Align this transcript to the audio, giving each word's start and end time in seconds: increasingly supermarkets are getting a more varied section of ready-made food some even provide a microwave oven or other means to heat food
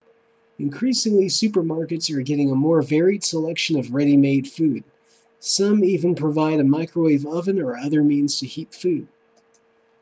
increasingly 0.57 1.25
supermarkets 1.27 2.09
are 2.09 2.23
getting 2.23 2.49
a 2.49 2.55
more 2.55 2.81
varied 2.81 3.23
section 3.23 3.77
of 3.77 3.93
ready-made 3.93 4.47
food 4.49 4.83
some 5.39 5.83
even 5.83 6.15
provide 6.15 6.59
a 6.59 6.63
microwave 6.63 7.27
oven 7.27 7.59
or 7.61 7.77
other 7.77 8.01
means 8.01 8.39
to 8.39 8.47
heat 8.47 8.73
food 8.73 9.07